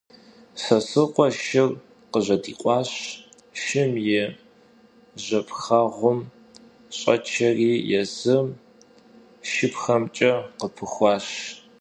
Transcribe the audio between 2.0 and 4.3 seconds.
khıjedikhuaş, şşım yi